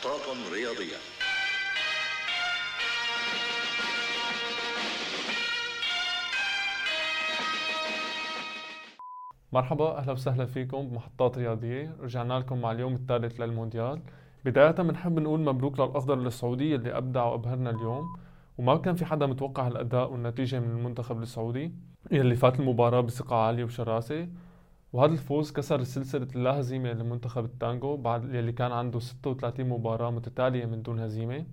[0.00, 0.96] محطات رياضية.
[9.52, 11.96] مرحبا أهلا وسهلا فيكم بمحطات رياضية.
[12.00, 14.00] رجعنا لكم مع اليوم الثالث للمونديال.
[14.44, 18.16] بداية بنحب نقول مبروك للأخضر السعودي اللي أبدع وأبهرنا اليوم.
[18.58, 21.72] وما كان في حدا متوقع الأداء والنتيجة من المنتخب السعودي.
[22.10, 24.28] يلي فات المباراة بثقة عالية وشراسة.
[24.92, 30.66] وهذا الفوز كسر سلسلة اللا هزيمة لمنتخب التانجو بعد يلي كان عنده 36 مباراة متتالية
[30.66, 31.46] من دون هزيمة؟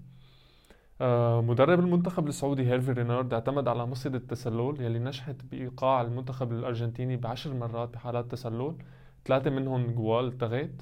[1.01, 7.17] آه، مدرب المنتخب السعودي هيرفي رينارد اعتمد على مصيدة التسلل يلي نجحت بإيقاع المنتخب الأرجنتيني
[7.17, 8.75] بعشر مرات بحالات تسلل
[9.25, 10.81] ثلاثة منهم جوال تغيت.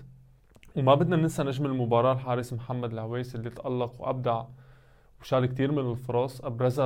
[0.75, 4.43] وما بدنا ننسى نجم المباراة الحارس محمد العويس اللي تألق وأبدع
[5.21, 6.85] وشال كتير من الفرص أبرزها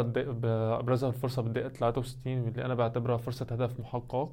[0.79, 4.31] أبرزها الفرصة بالدقيقة 63 واللي أنا بعتبرها فرصة هدف محقق.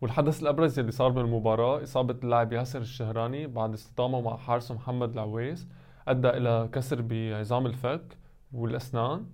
[0.00, 5.66] والحدث الأبرز اللي صار بالمباراة إصابة اللاعب ياسر الشهراني بعد اصطدامه مع حارسه محمد العويس
[6.08, 8.18] أدى إلى كسر بعظام الفك
[8.52, 9.26] والأسنان.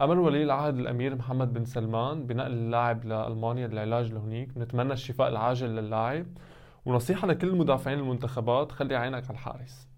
[0.00, 4.48] أمر ولي العهد الأمير محمد بن سلمان بنقل اللاعب لألمانيا للعلاج لهنيك.
[4.48, 6.26] بنتمنى الشفاء العاجل للاعب.
[6.84, 9.88] ونصيحة لكل مدافعين المنتخبات خلي عينك على الحارس.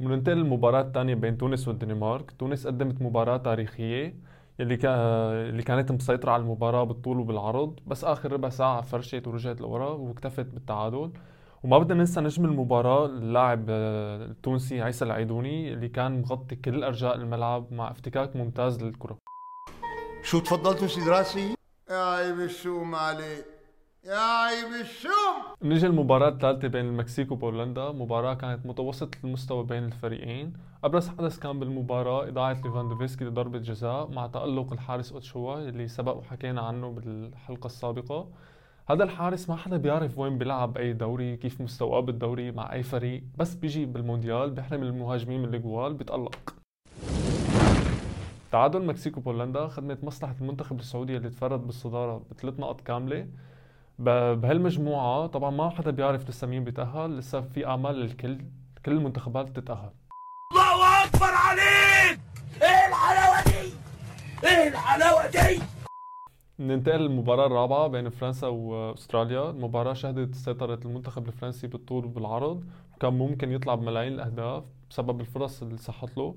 [0.00, 4.14] وننتقل للمباراة الثانية بين تونس والدنمارك، تونس قدمت مباراة تاريخية
[4.60, 4.90] اللي كا...
[5.48, 10.46] اللي كانت مسيطرة على المباراة بالطول وبالعرض بس آخر ربع ساعة فرشت ورجعت لورا واكتفت
[10.46, 11.10] بالتعادل.
[11.64, 17.14] وما بدنا ننسى نجم المباراة اللاعب آه، التونسي عيسى العيدوني اللي كان مغطي كل أرجاء
[17.14, 19.18] الملعب مع افتكاك ممتاز للكرة.
[20.22, 21.54] شو تفضلتوا سيد راسي؟
[21.90, 23.55] يا عيب الشوم عليك.
[24.06, 25.36] يا عيب الشوم.
[25.62, 27.92] نجي المباراة الثالثة بين المكسيك وبولندا.
[27.92, 30.52] مباراة كانت متوسطة المستوى بين الفريقين.
[30.84, 36.60] أبرز حدث كان بالمباراة إضاعة ليفاندوفسكي لضربة جزاء مع تألق الحارس أوتشوا اللي سبق وحكينا
[36.60, 38.28] عنه بالحلقة السابقة.
[38.90, 43.22] هذا الحارس ما حدا بيعرف وين بيلعب أي دوري كيف مستواه بالدوري مع أي فريق.
[43.38, 46.54] بس بيجي بالمونديال بيحرم المهاجمين من الجوال بيتألق.
[48.52, 53.28] تعادل المكسيك وبولندا خدمت مصلحة المنتخب السعودي اللي تفرد بالصدارة بثلاث نقط كاملة.
[53.98, 58.38] بهالمجموعة طبعا ما حدا بيعرف لسه مين بيتأهل لسه في أعمال للكل
[58.86, 59.90] كل المنتخبات تتأهل
[60.52, 62.20] الله أكبر عليك!
[62.62, 63.72] إيه الحلاوة دي؟
[64.48, 65.62] إيه الحلاوة دي؟
[66.58, 72.64] ننتقل للمباراة الرابعة بين فرنسا وأستراليا، المباراة شهدت سيطرة المنتخب الفرنسي بالطول وبالعرض،
[72.96, 76.34] وكان ممكن يطلع بملايين الأهداف بسبب الفرص اللي صحت له،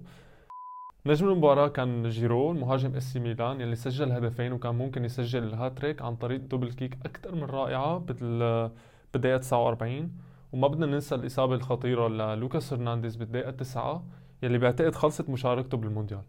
[1.05, 6.15] نجم المباراة كان جيرو مهاجم اس ميلان يلي سجل هدفين وكان ممكن يسجل الهاتريك عن
[6.15, 10.11] طريق دوبل كيك أكثر من رائعة بالدقيقة 49
[10.53, 14.03] وما بدنا ننسى الإصابة الخطيرة للوكاس هرنانديز بالدقيقة 9
[14.43, 16.21] يلي بعتقد خلصت مشاركته بالمونديال.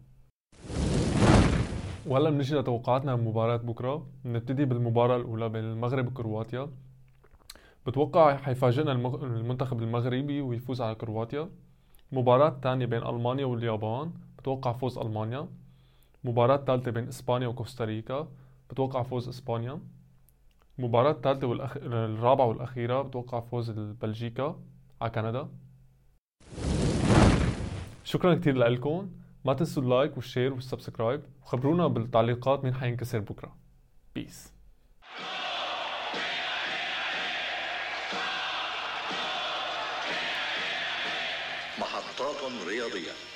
[2.07, 4.07] وهلا بنجي لتوقعاتنا لمباراة بكرة.
[4.25, 6.69] بنبتدي بالمباراة الأولى بين المغرب وكرواتيا
[7.87, 11.49] بتوقع حيفاجئنا المنتخب المغربي ويفوز على كرواتيا.
[12.11, 14.11] المباراة الثانية بين ألمانيا واليابان.
[14.41, 15.47] بتوقع فوز ألمانيا.
[16.23, 18.27] مباراة ثالثة بين إسبانيا وكوستاريكا
[18.69, 19.79] بتوقع فوز إسبانيا.
[20.79, 21.77] المباراة الثالثة والأخ...
[21.77, 24.59] الرابعة والأخيرة بتوقع فوز بلجيكا
[25.01, 25.49] على كندا.
[28.03, 29.11] شكرا كتير لكم.
[29.45, 31.21] ما تنسوا ال like وال share وال subscribe.
[31.43, 33.55] وخبرونا بالتعليقات مين حينكسر بكرة.
[34.15, 34.53] peace
[41.79, 42.35] محطات
[42.67, 43.30] رياضية.